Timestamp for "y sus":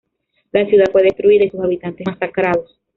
1.45-1.59